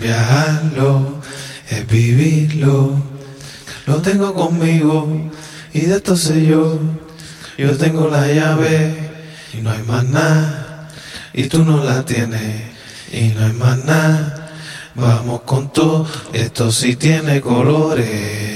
viajarlo, 0.00 1.20
es 1.68 1.86
vivirlo. 1.86 3.00
Lo 3.86 3.96
tengo 3.96 4.34
conmigo 4.34 5.30
y 5.72 5.80
de 5.80 5.96
esto 5.96 6.16
sé 6.16 6.46
yo. 6.46 6.78
Yo 7.58 7.76
tengo 7.76 8.08
la 8.08 8.26
llave 8.26 8.94
y 9.52 9.60
no 9.60 9.70
hay 9.70 9.82
más 9.82 10.04
nada. 10.04 10.88
Y 11.32 11.44
tú 11.44 11.64
no 11.64 11.84
la 11.84 12.04
tienes 12.04 12.62
y 13.12 13.28
no 13.28 13.44
hay 13.44 13.52
más 13.52 13.84
nada. 13.84 14.50
Vamos 14.94 15.42
con 15.42 15.72
todo, 15.72 16.06
esto 16.32 16.72
sí 16.72 16.96
tiene 16.96 17.40
colores. 17.40 18.49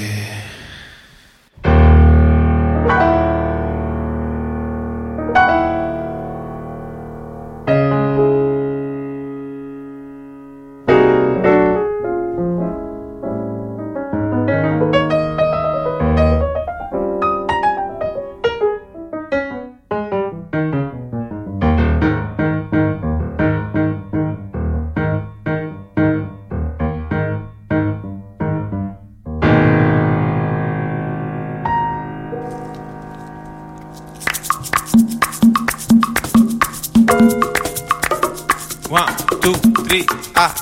Ah. 40.44 40.54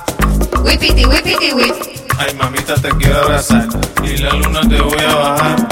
Whipity, 0.62 1.04
whip. 1.06 1.92
Ay, 2.18 2.34
mamita, 2.34 2.74
te 2.74 2.88
quiero 2.90 3.22
abrazar. 3.22 3.66
Y 4.04 4.16
la 4.18 4.30
luna 4.34 4.60
te 4.60 4.80
voy 4.80 5.04
a 5.04 5.14
bajar. 5.14 5.68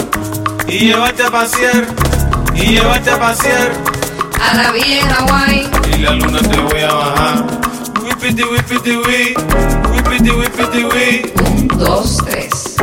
Y 0.67 0.79
llevarte 0.87 1.23
a 1.23 1.31
pasear. 1.31 1.87
Y 2.55 2.61
llevarte 2.75 3.11
a 3.11 3.19
pasear. 3.19 3.73
A 4.41 4.55
la 4.55 4.73
villa 4.73 5.01
en 5.01 5.09
Hawái. 5.09 5.71
Y 5.95 5.99
la 5.99 6.13
luna 6.13 6.41
te 6.41 6.59
voy 6.59 6.81
a 6.81 6.93
bajar. 6.93 7.45
Whippity, 8.03 8.43
whippity, 8.43 8.97
wee. 8.97 9.35
Whippity, 9.93 10.31
whippity, 10.31 10.85
wee. 10.85 11.33
Un, 11.47 11.69
dos, 11.69 12.17
tres. 12.27 12.77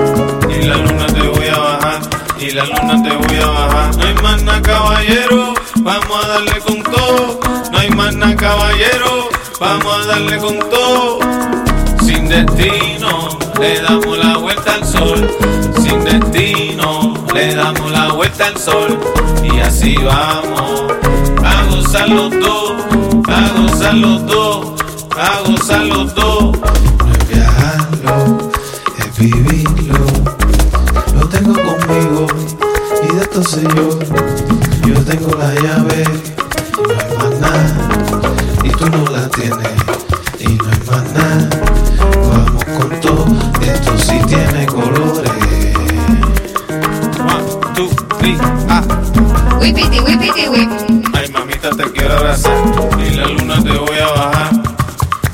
Y 0.49 0.65
la 0.65 0.77
luna 0.77 1.07
te 1.07 1.21
voy 1.21 1.47
a 1.47 1.57
bajar. 1.57 1.99
Y 2.39 2.51
la 2.51 2.65
luna 2.65 3.03
te 3.03 3.15
voy 3.15 3.37
a 3.37 3.47
bajar. 3.47 3.97
No 3.97 4.03
hay 4.07 4.13
más 4.15 4.43
nada, 4.43 4.61
caballero. 4.61 5.53
Vamos 5.77 6.23
a 6.23 6.27
darle 6.27 6.59
con 6.59 6.83
todo. 6.83 7.39
No 7.71 7.77
hay 7.77 7.89
más 7.89 8.15
nada, 8.15 8.35
caballero. 8.35 9.29
Vamos 9.59 9.95
a 10.03 10.07
darle 10.07 10.37
con 10.37 10.59
todo. 10.69 11.19
Sin 12.05 12.29
destino, 12.29 13.29
le 13.59 13.81
damos 13.81 14.17
la 14.17 14.37
vuelta 14.37 14.75
al 14.75 14.85
sol. 14.85 15.29
Sin 15.81 16.03
destino, 16.03 17.13
le 17.33 17.55
damos 17.55 17.91
la 17.91 18.13
vuelta 18.13 18.47
al 18.47 18.57
sol. 18.57 18.99
Y 19.43 19.59
así 19.59 19.95
vamos 19.95 20.93
a 21.43 21.63
gozar 21.69 22.09
los 22.09 22.31
dos, 22.31 22.73
a 23.27 23.61
gozar 23.61 23.93
los 23.95 24.25
dos, 24.27 24.73
a 25.17 25.49
gozar 25.49 25.81
los 25.81 26.13
dos. 26.13 26.57
No 26.59 27.11
es 27.11 27.27
viajarlo, 27.27 28.51
es 28.99 29.17
vivirlo. 29.17 30.05
Lo 31.15 31.27
tengo 31.29 31.53
conmigo 31.53 32.27
y 33.03 33.15
de 33.15 33.21
esto 33.21 33.43
sé 33.43 33.63
yo. 33.75 33.99
Yo 34.87 35.03
tengo 35.03 35.35
la 35.35 35.53
llave 35.55 36.03
no 36.77 36.93
hay 36.93 37.17
más 37.17 37.39
nada. 37.39 37.86
Tienes 39.37 39.59
y 40.39 40.47
no 40.55 40.65
hay 40.65 40.79
más 40.89 41.13
nada. 41.13 41.49
Vamos 42.27 42.65
con 42.65 42.89
todo, 43.01 43.27
esto 43.61 43.97
sí 43.99 44.19
tiene 44.27 44.65
colores. 44.65 45.31
One, 47.19 47.75
two, 47.75 47.87
three, 48.17 48.35
ah. 48.67 48.81
Whipity, 49.61 49.99
whipity, 49.99 50.47
whip. 50.49 50.69
Ay, 51.13 51.29
mamita, 51.31 51.69
te 51.69 51.83
quiero 51.91 52.17
abrazar 52.17 52.57
y 52.99 53.15
la 53.15 53.27
luna 53.27 53.61
te 53.61 53.77
voy 53.77 53.99
a 53.99 54.07
bajar. 54.07 54.49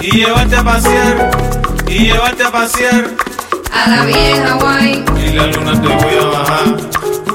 Y 0.01 0.11
llevarte 0.17 0.55
a 0.57 0.63
pasear, 0.65 1.31
y 1.87 1.99
llevarte 1.99 2.43
a 2.43 2.51
pasear. 2.51 3.09
A 3.71 3.89
la 3.89 4.09
en 4.09 4.45
Hawái. 4.45 5.05
Y 5.25 5.31
la 5.31 5.47
luna 5.47 5.81
te 5.81 5.87
voy 5.87 6.15
a 6.21 6.25
bajar. 6.25 6.77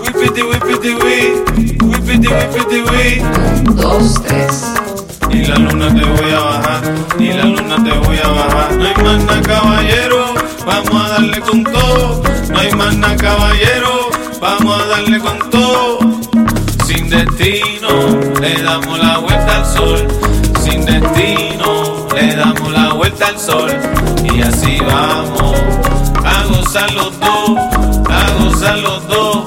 Whippity, 0.03 0.43
whippity, 0.43 0.95
wee. 0.97 1.79
Whippity, 1.81 2.29
whippity, 2.29 2.81
wee. 2.91 3.23
Un, 3.23 3.75
dos, 3.75 4.23
tres. 4.23 4.78
La 5.49 5.57
luna 5.57 5.89
te 5.95 6.05
voy 6.05 6.31
a 6.31 6.41
bajar, 6.41 6.95
y 7.19 7.33
la 7.33 7.45
luna 7.45 7.83
te 7.83 7.91
voy 7.91 8.19
a 8.19 8.29
bajar. 8.29 8.77
No 8.77 9.11
hay 9.11 9.19
más 9.25 9.41
caballero, 9.47 10.35
vamos 10.67 11.03
a 11.03 11.09
darle 11.09 11.41
con 11.41 11.65
todo. 11.65 12.23
No 12.51 12.59
hay 12.59 12.71
más 12.75 13.17
caballero, 13.17 14.11
vamos 14.43 14.79
a 14.79 14.87
darle 14.89 15.19
con 15.19 15.39
todo. 15.51 16.01
Sin 16.87 17.09
destino, 17.09 17.89
le 18.43 18.63
damos 18.63 18.99
la 18.99 19.19
vuelta 19.19 19.57
al 19.57 19.67
sol. 19.67 20.07
Sin 20.63 20.85
destino, 20.85 22.07
le 22.15 22.37
damos 22.37 22.71
la 22.71 22.93
vuelta 22.93 23.29
al 23.29 23.39
sol. 23.39 23.71
Y 24.31 24.43
así 24.43 24.79
vamos 24.81 25.59
a 26.25 26.45
gozar 26.45 26.93
los 26.93 27.19
dos, 27.21 27.59
a 28.11 28.45
gozar 28.45 28.79
los 28.81 29.09
dos, 29.09 29.45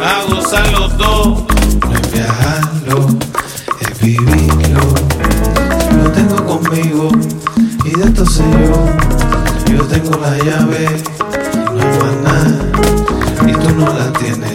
a 0.00 0.32
gozar 0.32 0.72
los 0.72 0.96
dos. 0.96 1.49
Tengo 9.90 10.16
la 10.20 10.38
llave 10.38 10.86
y 11.52 11.56
no 11.56 11.80
hay 11.82 11.98
más 11.98 12.16
nada. 12.22 12.50
Y 13.44 13.52
tú 13.52 13.74
no 13.74 13.92
la 13.92 14.12
tienes 14.12 14.52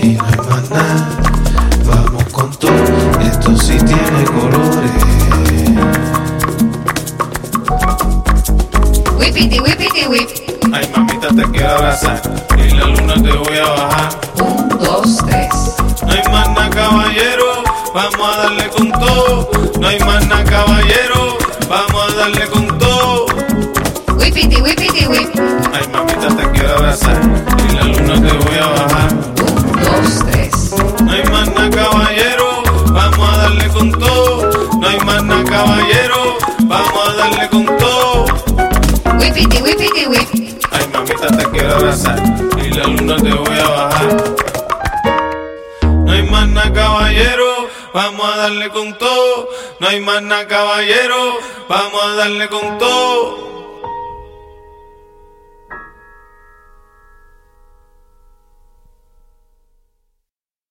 y 0.00 0.14
no 0.14 0.24
hay 0.24 0.36
más 0.50 0.70
nada. 0.70 1.08
Vamos 1.84 2.24
con 2.32 2.50
todo, 2.56 2.72
esto 3.22 3.56
sí 3.56 3.76
tiene 3.78 4.24
colores. 4.24 4.90
Whipity, 9.16 9.60
whipity, 9.60 10.06
whip. 10.08 10.28
Ay, 10.72 10.90
mamita, 10.96 11.28
te 11.28 11.44
quiero 11.52 11.70
abrazar 11.76 12.20
y 12.56 12.70
la 12.74 12.86
luna 12.86 13.14
te 13.14 13.32
voy 13.32 13.58
a 13.58 13.70
bajar. 13.70 14.20
Un, 14.42 14.68
dos, 14.68 15.16
tres. 15.28 15.48
No 16.04 16.12
hay 16.12 16.22
más 16.32 16.48
nada, 16.48 16.70
caballero, 16.70 17.62
vamos 17.94 18.28
a 18.34 18.36
darle 18.42 18.68
con 18.70 18.90
todo. 18.90 19.48
No 19.80 19.86
hay 19.86 19.98
más 20.00 20.26
nada, 20.26 20.44
caballero, 20.44 21.38
vamos 21.68 22.12
a 22.12 22.16
darle 22.16 22.46
con 22.48 22.78
todo. 22.78 23.25
Whip. 24.36 24.52
Ay, 25.72 25.88
mamita, 25.90 26.28
te 26.28 26.50
quiero 26.50 26.74
abrazar 26.76 27.18
y 27.70 27.74
la 27.74 27.84
luna 27.84 28.14
te 28.20 28.36
voy 28.36 28.58
a 28.58 28.66
bajar. 28.66 29.12
Un, 29.14 29.72
dos, 29.82 30.26
tres. 30.30 30.74
No 31.02 31.10
hay 31.10 31.24
más 31.30 31.48
nada, 31.54 31.70
caballero, 31.70 32.62
vamos 32.92 33.28
a 33.30 33.36
darle 33.38 33.68
con 33.68 33.92
todo. 33.92 34.50
No 34.78 34.88
hay 34.88 35.00
más 35.00 35.22
nada, 35.24 35.42
caballero, 35.42 36.36
vamos 36.64 37.08
a 37.08 37.12
darle 37.14 37.48
con 37.48 37.64
todo. 37.78 38.26
Whipity, 39.18 39.62
whipity, 39.62 40.06
whip. 40.06 40.28
Ay, 40.70 40.86
mamita, 40.92 41.28
te 41.28 41.44
quiero 41.52 41.76
abrazar 41.76 42.22
y 42.62 42.68
la 42.74 42.84
luna 42.88 43.16
te 43.16 43.32
voy 43.32 43.58
a 43.58 43.68
bajar. 43.68 44.34
No 46.04 46.12
hay 46.12 46.22
más 46.24 46.46
nada, 46.48 46.72
caballero, 46.74 47.68
vamos 47.94 48.26
a 48.26 48.36
darle 48.36 48.68
con 48.68 48.98
todo. 48.98 49.48
No 49.80 49.88
hay 49.88 50.00
más 50.00 50.20
nada, 50.20 50.46
caballero, 50.46 51.38
vamos 51.70 52.02
a 52.04 52.14
darle 52.16 52.48
con 52.50 52.76
todo. 52.76 53.55